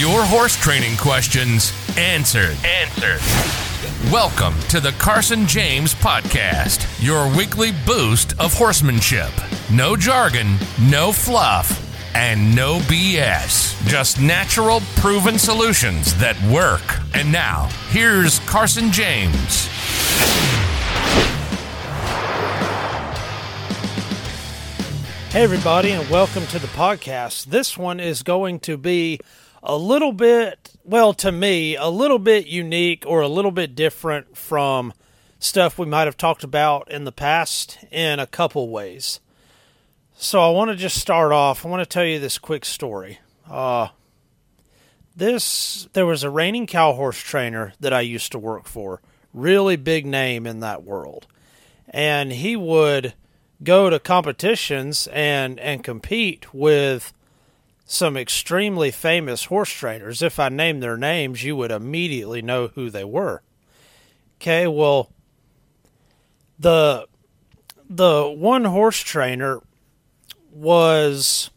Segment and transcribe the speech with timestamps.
[0.00, 2.56] Your horse training questions answered.
[2.64, 3.20] Answered.
[4.10, 9.28] Welcome to the Carson James Podcast, your weekly boost of horsemanship.
[9.70, 10.56] No jargon,
[10.88, 13.76] no fluff, and no BS.
[13.86, 16.80] Just natural, proven solutions that work.
[17.12, 19.66] And now, here's Carson James.
[25.30, 27.44] Hey, everybody, and welcome to the podcast.
[27.44, 29.20] This one is going to be
[29.62, 34.36] a little bit, well, to me, a little bit unique or a little bit different
[34.36, 34.92] from
[35.38, 39.20] stuff we might have talked about in the past in a couple ways.
[40.14, 41.64] So, I want to just start off.
[41.64, 43.20] I want to tell you this quick story.
[43.48, 43.88] Uh,
[45.16, 49.00] this, there was a reining cow horse trainer that I used to work for,
[49.32, 51.26] really big name in that world.
[51.88, 53.14] And he would
[53.62, 57.12] go to competitions and and compete with
[57.90, 60.22] some extremely famous horse trainers.
[60.22, 63.42] If I named their names, you would immediately know who they were.
[64.36, 65.10] Okay, well
[66.56, 67.08] the
[67.88, 69.60] the one horse trainer
[70.52, 71.50] was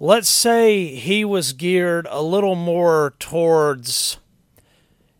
[0.00, 4.18] let's say he was geared a little more towards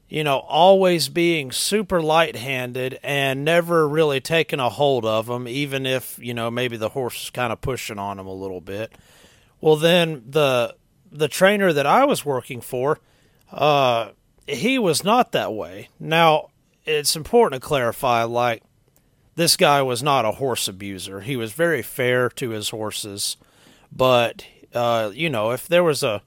[0.08, 5.48] you know, always being super light handed and never really taking a hold of them,
[5.48, 8.60] even if, you know, maybe the horse is kind of pushing on him a little
[8.60, 8.92] bit.
[9.62, 10.76] Well, then the
[11.10, 12.98] the trainer that I was working for,
[13.50, 14.10] uh,
[14.46, 15.88] he was not that way.
[16.00, 16.48] Now,
[16.84, 18.62] it's important to clarify like,
[19.36, 21.20] this guy was not a horse abuser.
[21.20, 23.36] He was very fair to his horses,
[23.92, 26.22] but, uh, you know, if there was a,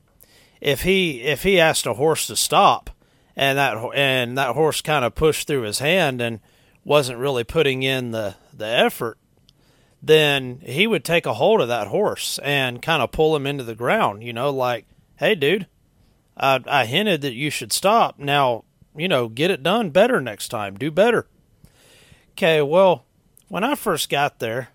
[0.62, 2.90] if he, if he asked a horse to stop,
[3.36, 6.40] and that and that horse kind of pushed through his hand and
[6.86, 9.18] wasn't really putting in the the effort,
[10.06, 13.64] then he would take a hold of that horse and kind of pull him into
[13.64, 14.24] the ground.
[14.24, 14.86] You know, like,
[15.18, 15.68] hey, dude,
[16.38, 18.20] I, I hinted that you should stop.
[18.20, 20.78] Now, you know, get it done better next time.
[20.78, 21.28] Do better.
[22.32, 23.06] Okay, well,
[23.48, 24.70] when I first got there,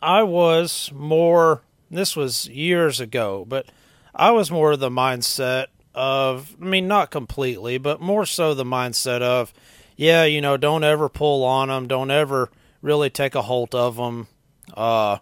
[0.00, 1.62] I was more.
[1.90, 3.66] This was years ago, but
[4.14, 8.64] I was more of the mindset of, I mean, not completely, but more so the
[8.64, 9.54] mindset of,
[9.96, 12.50] yeah, you know, don't ever pull on them, don't ever
[12.82, 14.28] really take a hold of them.
[14.74, 15.18] Uh,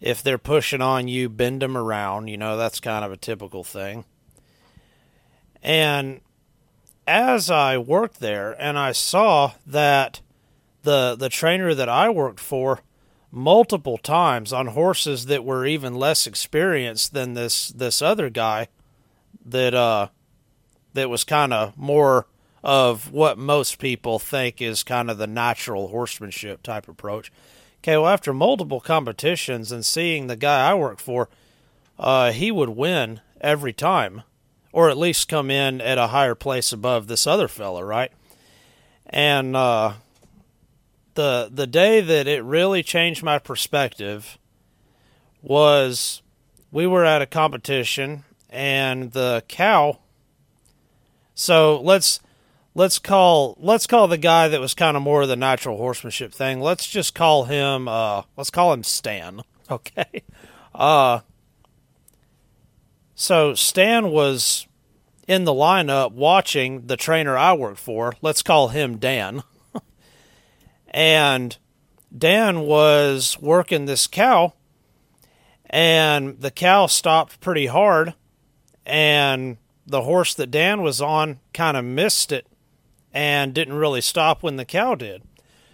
[0.00, 2.28] if they're pushing on you, bend them around.
[2.28, 4.04] You know, that's kind of a typical thing.
[5.62, 6.20] And
[7.06, 10.20] as I worked there, and I saw that
[10.82, 12.80] the the trainer that I worked for
[13.30, 18.68] multiple times on horses that were even less experienced than this this other guy
[19.44, 20.08] that uh
[20.94, 22.26] that was kind of more
[22.62, 27.32] of what most people think is kind of the natural horsemanship type approach.
[27.78, 31.28] Okay, well after multiple competitions and seeing the guy I work for,
[31.98, 34.22] uh he would win every time
[34.72, 38.12] or at least come in at a higher place above this other fella, right?
[39.06, 39.94] And uh
[41.14, 44.38] the the day that it really changed my perspective
[45.42, 46.22] was
[46.70, 49.98] we were at a competition and the cow.
[51.34, 52.20] So let's
[52.74, 56.32] let's call let's call the guy that was kind of more of the natural horsemanship
[56.32, 56.60] thing.
[56.60, 59.42] Let's just call him uh let's call him Stan.
[59.70, 60.24] Okay.
[60.74, 61.20] Uh
[63.14, 64.66] so Stan was
[65.28, 68.14] in the lineup watching the trainer I work for.
[68.20, 69.44] Let's call him Dan.
[70.88, 71.56] and
[72.18, 74.54] Dan was working this cow
[75.66, 78.14] and the cow stopped pretty hard
[78.84, 82.49] and the horse that Dan was on kind of missed it
[83.12, 85.22] and didn't really stop when the cow did.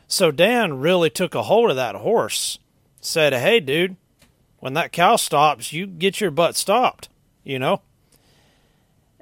[0.08, 2.58] So Dan really took a hold of that horse,
[3.00, 3.96] said, Hey, dude,
[4.58, 7.08] when that cow stops, you get your butt stopped,
[7.44, 7.82] you know?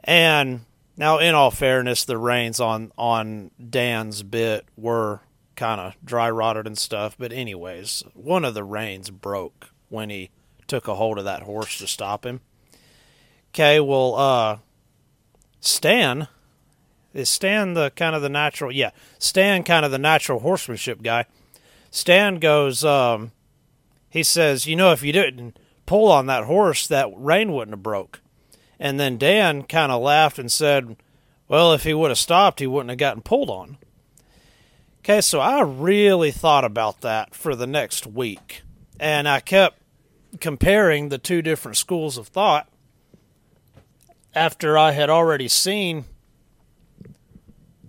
[0.02, 0.60] And
[0.96, 5.20] now, in all fairness, the reins on, on Dan's bit were
[5.56, 7.16] kind of dry rotted and stuff.
[7.18, 10.30] But, anyways, one of the reins broke when he
[10.66, 12.42] took a hold of that horse to stop him.
[13.50, 14.58] Okay, well, uh,
[15.60, 16.28] Stan
[17.14, 18.72] is Stan the kind of the natural?
[18.72, 21.24] Yeah, Stan kind of the natural horsemanship guy.
[21.90, 23.30] Stan goes, um,
[24.10, 27.82] he says, you know, if you didn't pull on that horse, that rein wouldn't have
[27.82, 28.20] broke.
[28.80, 30.96] And then Dan kind of laughed and said,
[31.46, 33.78] well, if he would have stopped, he wouldn't have gotten pulled on.
[35.00, 38.62] Okay, so I really thought about that for the next week.
[38.98, 39.78] And I kept
[40.40, 42.68] comparing the two different schools of thought
[44.34, 46.06] after I had already seen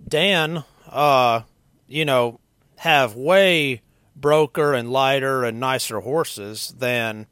[0.08, 1.42] Dan, uh,
[1.88, 2.40] you know,
[2.76, 3.82] have way
[4.14, 7.26] broker and lighter and nicer horses than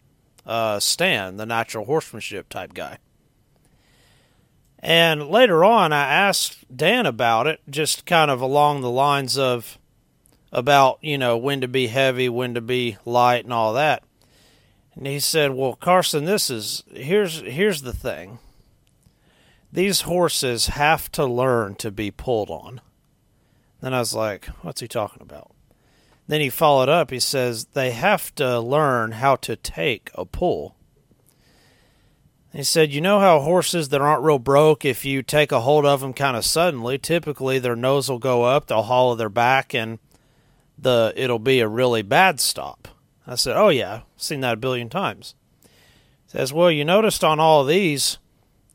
[0.47, 2.99] uh, Stan, the natural horsemanship type guy.
[4.79, 9.79] And later on, I asked Dan about it, just kind of along the lines of
[10.53, 14.03] about, you know, when to be heavy, when to be light, and all that.
[14.95, 18.39] And he said, "Well, Carson, this is here's here's the thing.
[19.75, 22.81] These horses have to learn to be pulled on."
[23.81, 25.51] Then I was like, "What's he talking about?"
[26.29, 27.11] Then he followed up.
[27.11, 30.77] He says they have to learn how to take a pull.
[32.53, 35.85] He said, "You know how horses that aren't real broke, if you take a hold
[35.85, 39.75] of them kind of suddenly, typically their nose will go up, they'll hollow their back,
[39.75, 39.99] and
[40.79, 42.87] the it'll be a really bad stop."
[43.27, 45.35] I said, "Oh yeah, seen that a billion times."
[46.27, 48.19] He says, "Well, you noticed on all these,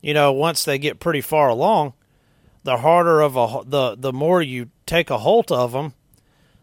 [0.01, 1.93] you know, once they get pretty far along,
[2.63, 5.93] the harder of a the the more you take a hold of them,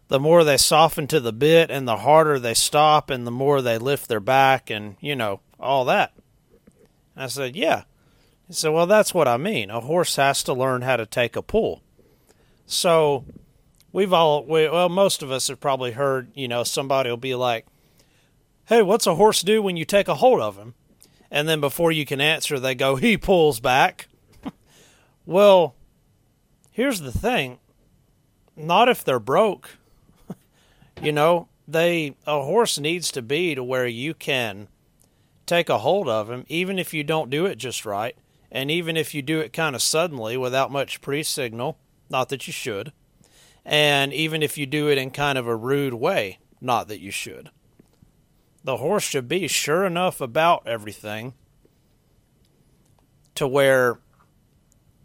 [0.07, 3.61] the more they soften to the bit, and the harder they stop, and the more
[3.61, 6.13] they lift their back, and you know all that."
[7.17, 7.83] I said, Yeah.
[8.47, 9.69] He said, Well, that's what I mean.
[9.69, 11.81] A horse has to learn how to take a pull.
[12.65, 13.25] So
[13.91, 17.35] we've all, we, well, most of us have probably heard, you know, somebody will be
[17.35, 17.65] like,
[18.65, 20.75] Hey, what's a horse do when you take a hold of him?
[21.29, 24.07] And then before you can answer, they go, He pulls back.
[25.25, 25.75] well,
[26.71, 27.59] here's the thing
[28.55, 29.77] not if they're broke.
[31.01, 34.67] you know, they, a horse needs to be to where you can
[35.45, 38.15] take a hold of him, even if you don't do it just right,
[38.51, 41.77] and even if you do it kind of suddenly without much pre signal,
[42.09, 42.91] not that you should,
[43.65, 47.11] and even if you do it in kind of a rude way, not that you
[47.11, 47.49] should.
[48.67, 51.35] The horse should be sure enough about everything
[53.33, 53.99] to where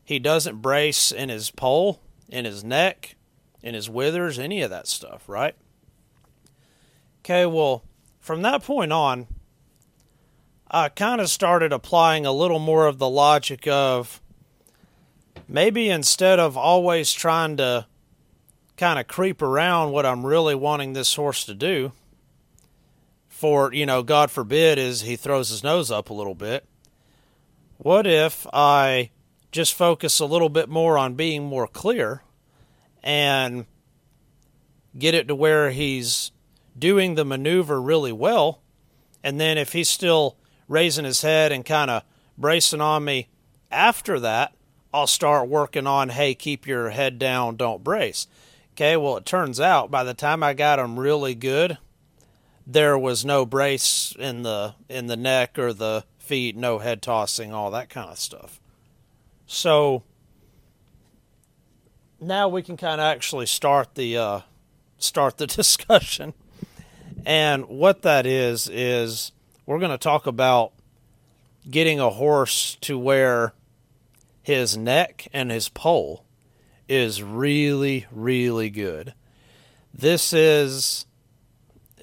[0.03, 3.15] he doesn't brace in his poll, in his neck,
[3.63, 5.55] in his withers, any of that stuff, right?
[7.21, 7.85] Okay, well,
[8.19, 9.29] from that point on,
[10.69, 14.21] I kind of started applying a little more of the logic of
[15.47, 17.87] maybe instead of always trying to
[18.77, 21.93] kind of creep around what I'm really wanting this horse to do,
[23.43, 26.65] for, you know, God forbid, is he throws his nose up a little bit.
[27.77, 29.11] What if I
[29.51, 32.23] just focus a little bit more on being more clear
[33.03, 33.67] and
[34.97, 36.31] get it to where he's
[36.79, 38.63] doing the maneuver really well?
[39.25, 40.37] And then if he's still
[40.69, 42.05] raising his head and kind of
[42.39, 43.27] bracing on me.
[43.73, 44.55] After that,
[44.95, 48.29] I'll start working on, hey, keep your head down, don't brace.
[48.75, 51.79] Okay, well, it turns out by the time I got him really good,
[52.67, 57.53] there was no brace in the in the neck or the feet, no head tossing,
[57.53, 58.61] all that kind of stuff.
[59.47, 60.05] So
[62.21, 64.41] now we can kind of actually start the uh,
[64.99, 66.35] start the discussion.
[67.25, 69.33] And what that is is
[69.67, 70.73] we're going to talk about
[71.71, 73.53] getting a horse to where
[74.43, 76.25] his neck and his poll
[76.89, 79.15] is really really good.
[79.95, 81.07] This is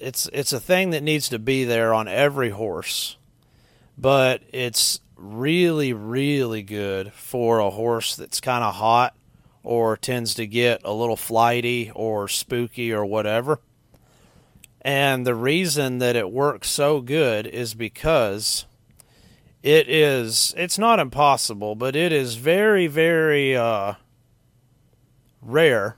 [0.00, 3.16] it's it's a thing that needs to be there on every horse.
[3.96, 9.14] But it's really really good for a horse that's kind of hot
[9.62, 13.60] or tends to get a little flighty or spooky or whatever.
[14.80, 18.64] And the reason that it works so good is because
[19.62, 23.94] it is it's not impossible, but it is very very uh,
[25.42, 25.96] rare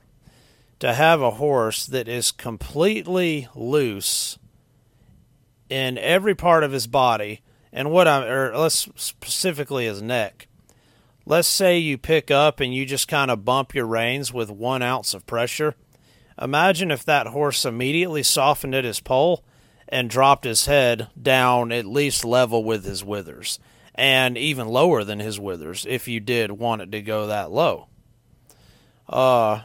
[0.83, 4.37] to have a horse that is completely loose
[5.69, 10.47] in every part of his body and what I or let's specifically his neck.
[11.25, 14.81] Let's say you pick up and you just kind of bump your reins with one
[14.81, 15.75] ounce of pressure
[16.41, 19.43] Imagine if that horse immediately softened at his poll
[19.87, 23.59] and dropped his head down at least level with his withers,
[23.93, 27.87] and even lower than his withers if you did want it to go that low.
[29.07, 29.61] Uh,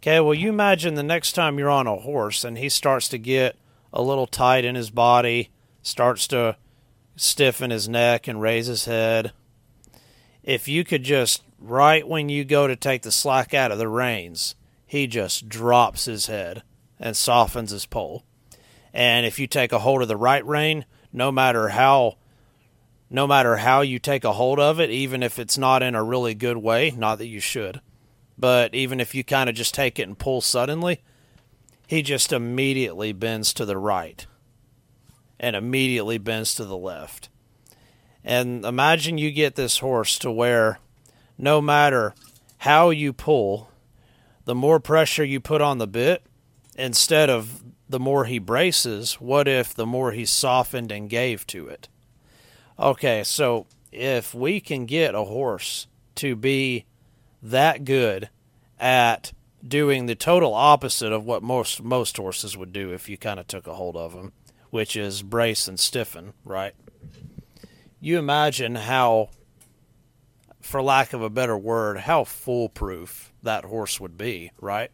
[0.00, 3.18] okay, well, you imagine the next time you're on a horse and he starts to
[3.18, 3.56] get
[3.92, 5.50] a little tight in his body,
[5.82, 6.56] starts to
[7.16, 9.32] stiffen his neck and raise his head.
[10.42, 13.88] If you could just, right when you go to take the slack out of the
[13.88, 14.54] reins,
[14.86, 16.62] he just drops his head
[16.98, 18.24] and softens his poll.
[18.94, 22.16] And if you take a hold of the right rein, no matter how
[23.12, 26.02] no matter how you take a hold of it, even if it's not in a
[26.02, 27.80] really good way, not that you should,
[28.40, 31.00] but even if you kind of just take it and pull suddenly,
[31.86, 34.26] he just immediately bends to the right
[35.38, 37.28] and immediately bends to the left.
[38.24, 40.78] And imagine you get this horse to where
[41.38, 42.14] no matter
[42.58, 43.70] how you pull,
[44.44, 46.22] the more pressure you put on the bit,
[46.76, 51.68] instead of the more he braces, what if the more he softened and gave to
[51.68, 51.88] it?
[52.78, 56.84] Okay, so if we can get a horse to be
[57.42, 58.28] that good
[58.78, 59.32] at
[59.66, 63.46] doing the total opposite of what most most horses would do if you kind of
[63.46, 64.32] took a hold of them,
[64.70, 66.74] which is brace and stiffen, right?
[68.00, 69.30] You imagine how
[70.60, 74.90] for lack of a better word, how foolproof that horse would be, right?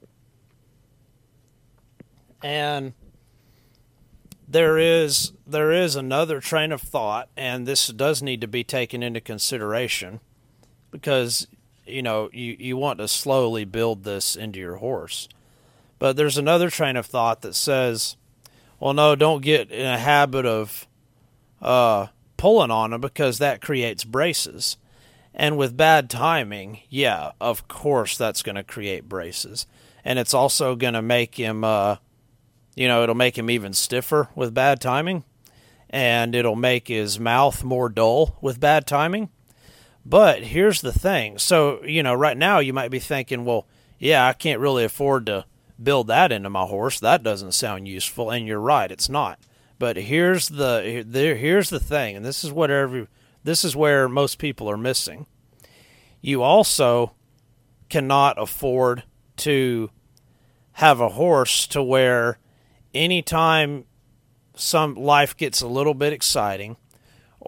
[2.42, 2.94] And
[4.48, 9.02] there is there is another train of thought, and this does need to be taken
[9.02, 10.20] into consideration
[10.90, 11.48] because
[11.86, 15.28] you know you, you want to slowly build this into your horse.
[15.98, 18.16] But there's another train of thought that says,
[18.78, 20.86] well, no, don't get in a habit of
[21.62, 24.76] uh, pulling on them because that creates braces.
[25.34, 29.66] And with bad timing, yeah, of course that's going to create braces.
[30.04, 31.96] And it's also going to make him uh,
[32.76, 35.24] you know, it'll make him even stiffer with bad timing,
[35.88, 39.30] and it'll make his mouth more dull with bad timing.
[40.08, 41.36] But here's the thing.
[41.36, 43.66] So, you know, right now you might be thinking, well,
[43.98, 45.46] yeah, I can't really afford to
[45.82, 47.00] build that into my horse.
[47.00, 48.30] That doesn't sound useful.
[48.30, 49.40] And you're right, it's not.
[49.80, 53.08] But here's the here's the thing, and this is what every
[53.44, 55.26] this is where most people are missing.
[56.22, 57.12] You also
[57.90, 59.02] cannot afford
[59.38, 59.90] to
[60.72, 62.38] have a horse to where
[62.94, 63.84] anytime
[64.54, 66.76] some life gets a little bit exciting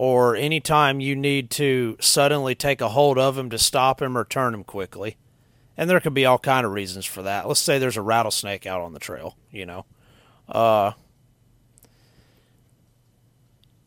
[0.00, 4.24] or anytime you need to suddenly take a hold of him to stop him or
[4.24, 5.16] turn him quickly.
[5.76, 7.48] And there could be all kind of reasons for that.
[7.48, 9.84] Let's say there's a rattlesnake out on the trail you know.
[10.48, 10.92] Uh,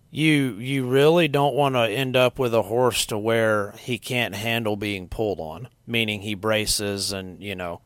[0.10, 4.36] you you really don't want to end up with a horse to where he can't
[4.36, 7.82] handle being pulled on meaning he braces and you know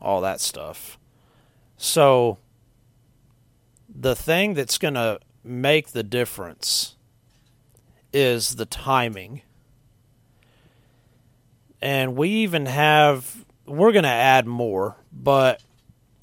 [0.00, 0.98] all that stuff.
[1.76, 2.38] So
[3.88, 6.96] the thing that's going to make the difference
[8.12, 9.42] is the timing.
[11.80, 15.62] And we even have, we're going to add more, but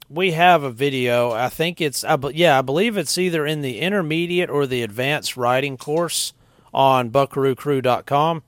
[0.09, 1.31] we have a video.
[1.31, 5.35] I think it's, I, yeah, I believe it's either in the intermediate or the advanced
[5.35, 6.33] riding course
[6.73, 8.43] on buckaroocrew.com.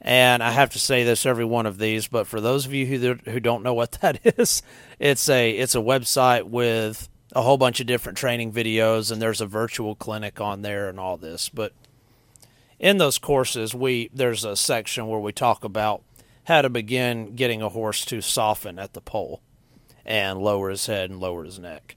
[0.00, 2.84] And I have to say this every one of these, but for those of you
[2.84, 4.62] who who don't know what that is,
[4.98, 9.40] it's a it's a website with a whole bunch of different training videos and there's
[9.40, 11.72] a virtual clinic on there and all this but
[12.78, 16.02] in those courses we there's a section where we talk about
[16.44, 19.40] how to begin getting a horse to soften at the poll
[20.04, 21.96] and lower his head and lower his neck.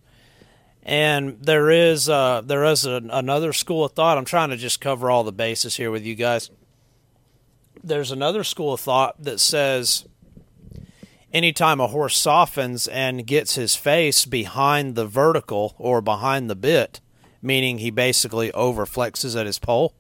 [0.84, 4.18] And there is uh, there is another school of thought.
[4.18, 6.50] I'm trying to just cover all the bases here with you guys.
[7.84, 10.06] There's another school of thought that says
[11.34, 17.02] anytime a horse softens and gets his face behind the vertical or behind the bit,
[17.42, 19.94] meaning he basically overflexes at his poll,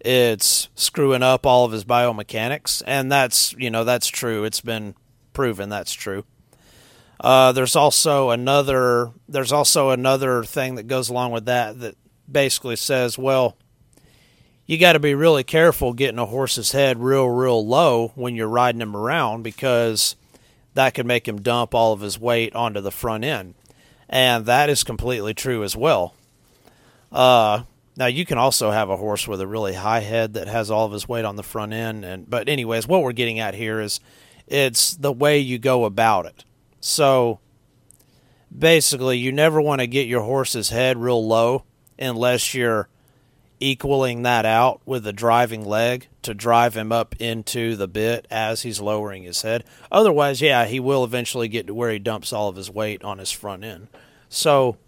[0.00, 4.44] it's screwing up all of his biomechanics, and that's you know that's true.
[4.44, 4.94] It's been
[5.32, 6.24] proven that's true.
[7.20, 11.96] Uh, there's also another there's also another thing that goes along with that that
[12.30, 13.56] basically says, well,
[14.66, 18.48] you got to be really careful getting a horse's head real real low when you're
[18.48, 20.16] riding him around because
[20.74, 23.54] that could make him dump all of his weight onto the front end.
[24.08, 26.14] And that is completely true as well.
[27.12, 27.64] Uh,
[28.00, 30.86] now you can also have a horse with a really high head that has all
[30.86, 33.78] of his weight on the front end and but anyways, what we're getting at here
[33.78, 34.00] is
[34.46, 36.44] it's the way you go about it.
[36.80, 37.40] So
[38.56, 41.64] basically, you never want to get your horse's head real low
[41.98, 42.88] unless you're
[43.60, 48.62] equaling that out with the driving leg to drive him up into the bit as
[48.62, 49.62] he's lowering his head.
[49.92, 53.18] Otherwise, yeah, he will eventually get to where he dumps all of his weight on
[53.18, 53.88] his front end.
[54.30, 54.78] So,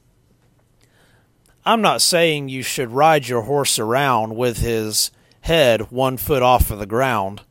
[1.64, 5.10] I'm not saying you should ride your horse around with his
[5.42, 7.42] head one foot off of the ground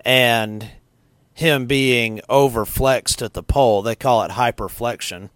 [0.00, 0.70] and
[1.32, 3.82] him being overflexed at the poll.
[3.82, 5.30] They call it hyperflexion.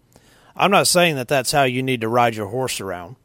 [0.54, 3.16] I'm not saying that that's how you need to ride your horse around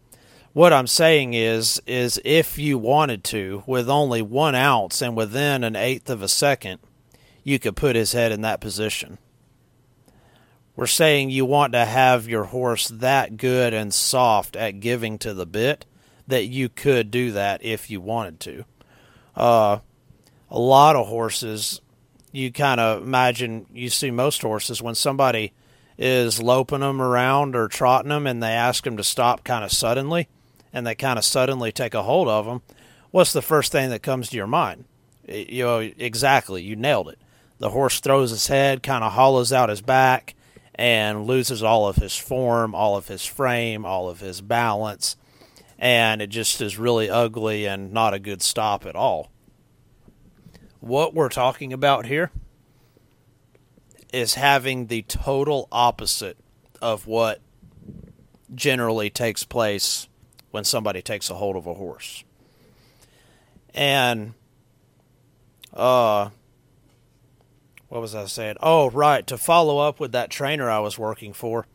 [0.58, 5.64] what I'm saying is, is if you wanted to, with only one ounce and within
[5.64, 6.80] an eighth of a second,
[7.44, 9.20] you could put his head in that position.
[10.78, 15.34] We're saying you want to have your horse that good and soft at giving to
[15.34, 15.88] the bit
[16.28, 18.66] that you could do that if you wanted to.
[19.36, 19.80] Uh,
[20.52, 21.82] a lot of horses,
[22.32, 25.52] you kind of imagine, you see most horses when somebody
[25.98, 29.72] is loping them around or trotting them and they ask them to stop kind of
[29.72, 30.28] suddenly
[30.72, 32.62] and they kind of suddenly take a hold of them,
[33.10, 34.86] what's the first thing that comes to your mind?
[35.28, 37.18] You know, exactly, you nailed it.
[37.58, 40.36] The horse throws his head, kind of hollows out his back,
[40.78, 45.16] and loses all of his form, all of his frame, all of his balance,
[45.80, 49.32] and it just is really ugly and not a good stop at all.
[50.80, 52.32] What we're talking about here
[54.14, 56.38] is having the total opposite
[56.82, 57.42] of what
[58.54, 60.08] generally takes place
[60.52, 62.24] when somebody takes a hold of a horse.
[63.74, 64.34] And
[65.74, 66.30] uh
[67.90, 68.58] what was I saying?
[68.62, 71.66] Oh, right, to follow up with that trainer I was working for,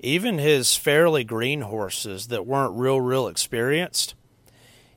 [0.00, 4.14] even his fairly green horses that weren't real real experienced,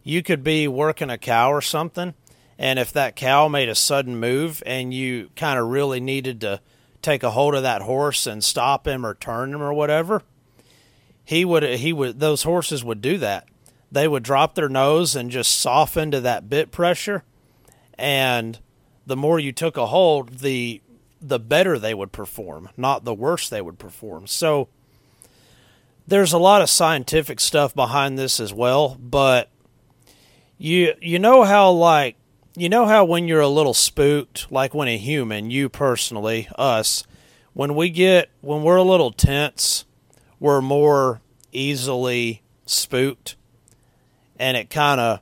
[0.03, 2.13] you could be working a cow or something
[2.61, 6.61] and if that cow made a sudden move and you kind of really needed to
[7.01, 10.21] take a hold of that horse and stop him or turn him or whatever,
[11.25, 13.47] he would he would those horses would do that.
[13.91, 17.23] They would drop their nose and just soften to that bit pressure,
[17.97, 18.59] and
[19.05, 20.81] the more you took a hold, the
[21.22, 24.25] the better they would perform, not the worse they would perform.
[24.25, 24.70] So
[26.08, 29.50] there's a lot of scientific stuff behind this as well, but
[30.58, 32.15] you you know how like
[32.55, 37.03] you know how when you're a little spooked, like when a human, you personally, us,
[37.53, 39.86] when we get when we're a little tense,
[40.39, 43.36] we're more easily spooked
[44.41, 45.22] and it kind of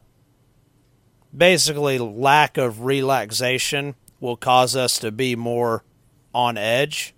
[1.36, 5.84] basically lack of relaxation will cause us to be more
[6.34, 7.14] on edge.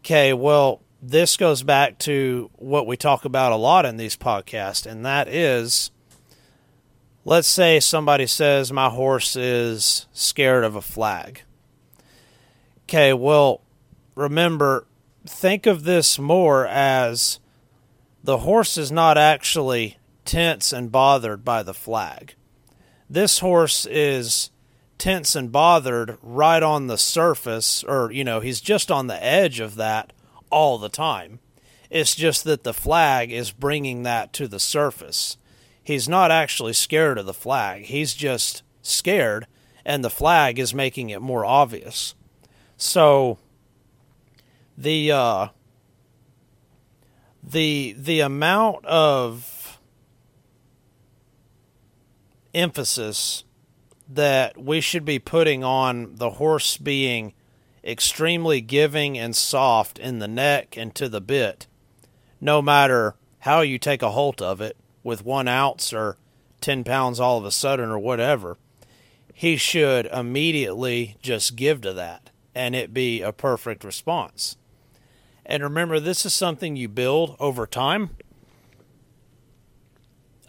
[0.00, 4.86] Okay, well, this goes back to what we talk about a lot in these podcasts,
[4.86, 5.90] and that is
[7.24, 11.42] let's say somebody says my horse is scared of a flag.
[12.84, 13.62] Okay, well,
[14.14, 14.86] remember,
[15.26, 17.38] think of this more as
[18.24, 22.34] the horse is not actually tense and bothered by the flag.
[23.12, 24.50] This horse is
[24.98, 29.60] tense and bothered right on the surface, or, you know, he's just on the edge
[29.60, 30.12] of that
[30.50, 31.40] all the time.
[31.90, 35.36] It's just that the flag is bringing that to the surface
[35.82, 37.82] he's not actually scared of the flag.
[37.82, 39.46] He's just scared,
[39.84, 42.14] and the flag is making it more obvious.
[42.76, 43.38] So
[44.76, 45.48] the uh,
[47.42, 49.61] the the amount of
[52.54, 53.44] emphasis
[54.08, 57.32] that we should be putting on the horse being
[57.84, 61.66] extremely giving and soft in the neck and to the bit,
[62.40, 66.16] no matter how you take a hold of it, with one ounce or
[66.60, 68.56] 10 pounds all of a sudden or whatever,
[69.34, 74.56] he should immediately just give to that and it be a perfect response.
[75.44, 78.10] And remember, this is something you build over time,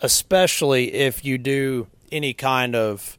[0.03, 3.17] especially if you do any kind of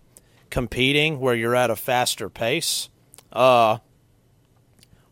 [0.50, 2.90] competing where you're at a faster pace.
[3.32, 3.78] Uh,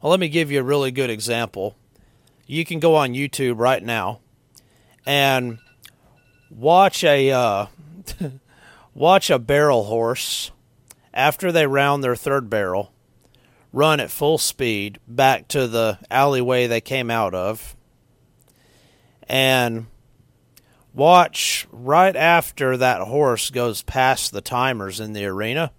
[0.00, 1.74] well, let me give you a really good example.
[2.46, 4.20] You can go on YouTube right now
[5.06, 5.58] and
[6.50, 7.66] watch a uh,
[8.94, 10.52] watch a barrel horse
[11.14, 12.92] after they round their third barrel
[13.72, 17.74] run at full speed back to the alleyway they came out of
[19.26, 19.86] and
[20.94, 25.72] watch right after that horse goes past the timers in the arena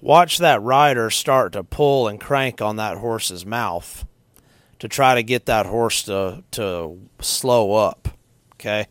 [0.00, 4.04] watch that rider start to pull and crank on that horse's mouth
[4.78, 8.08] to try to get that horse to to slow up
[8.54, 8.86] okay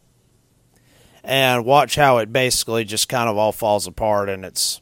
[1.23, 4.81] and watch how it basically just kind of all falls apart and it's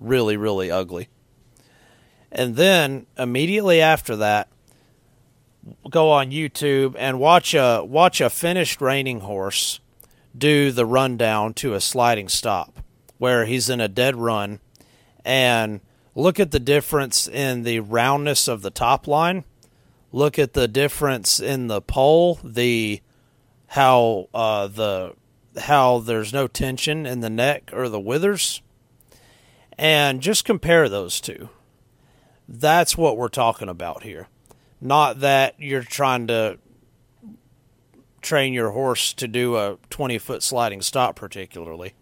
[0.00, 1.08] really, really ugly.
[2.30, 4.48] And then immediately after that,
[5.88, 9.80] go on YouTube and watch a watch a finished reining horse
[10.36, 12.80] do the rundown to a sliding stop
[13.18, 14.60] where he's in a dead run
[15.24, 15.80] and
[16.14, 19.44] look at the difference in the roundness of the top line
[20.12, 23.00] look at the difference in the poll the
[23.74, 25.14] how uh, the
[25.58, 28.62] how there's no tension in the neck or the withers.
[29.76, 31.48] And just compare those two.
[32.48, 34.28] That's what we're talking about here.
[34.80, 36.58] Not that you're trying to
[38.24, 41.94] train your horse to do a 20 foot sliding stop, particularly.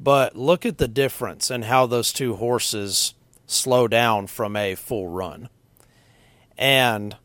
[0.00, 3.14] But look at the difference in how those two horses
[3.46, 5.48] slow down from a full run.
[6.56, 7.16] And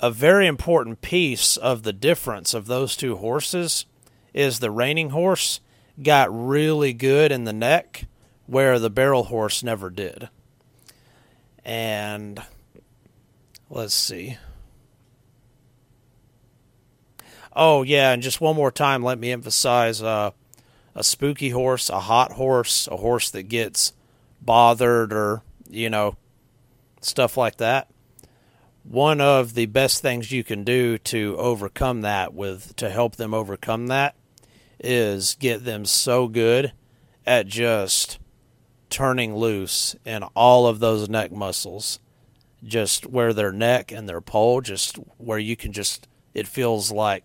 [0.00, 3.86] a very important piece of the difference of those two horses
[4.34, 5.60] is the reining horse
[6.02, 8.04] got really good in the neck
[8.46, 10.28] where the barrel horse never did.
[11.64, 12.40] And
[13.70, 14.36] let's see.
[17.56, 20.30] Oh yeah, and just one more time, let me emphasize: uh,
[20.94, 23.92] a spooky horse, a hot horse, a horse that gets
[24.42, 26.16] bothered or you know
[27.00, 27.88] stuff like that.
[28.84, 33.34] one of the best things you can do to overcome that with to help them
[33.34, 34.14] overcome that
[34.78, 36.72] is get them so good
[37.26, 38.18] at just
[38.88, 41.98] turning loose in all of those neck muscles
[42.62, 47.24] just where their neck and their poll just where you can just it feels like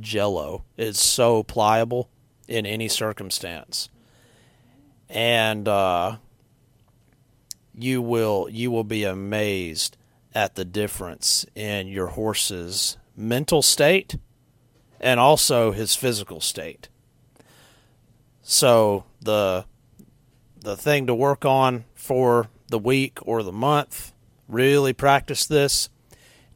[0.00, 2.08] jello it's so pliable
[2.48, 3.88] in any circumstance
[5.12, 6.16] and uh,
[7.74, 9.96] you will you will be amazed
[10.34, 14.16] at the difference in your horse's mental state
[15.00, 16.88] and also his physical state.
[18.42, 19.66] So the
[20.60, 24.12] the thing to work on for the week or the month,
[24.48, 25.90] really practice this.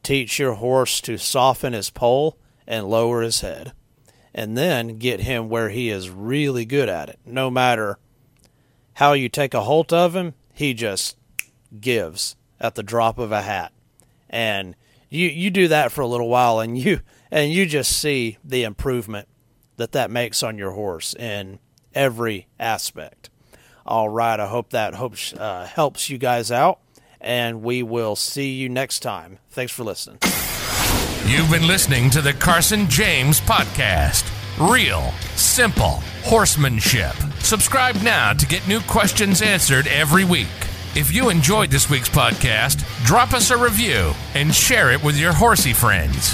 [0.01, 2.37] Teach your horse to soften his poll
[2.67, 3.73] and lower his head.
[4.33, 7.19] And then get him where he is really good at it.
[7.25, 7.97] No matter
[8.95, 11.17] how you take a hold of him, he just
[11.79, 13.71] gives at the drop of a hat.
[14.29, 14.75] And
[15.09, 16.99] you you do that for a little while and you
[17.31, 19.27] and you just see the improvement
[19.77, 21.59] that that makes on your horse in
[21.93, 23.29] every aspect.
[23.85, 26.79] All right, I hope that hopes uh, helps you guys out
[27.21, 29.39] and we will see you next time.
[29.49, 30.19] Thanks for listening.
[31.27, 34.31] You've been listening to the Carson James podcast.
[34.57, 37.11] Real, simple horsemanship.
[37.39, 40.47] Subscribe now to get new questions answered every week.
[40.95, 45.33] If you enjoyed this week's podcast, drop us a review and share it with your
[45.33, 46.33] horsey friends.